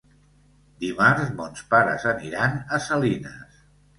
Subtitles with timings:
[0.83, 3.63] Dimarts mons pares aniran a Salines.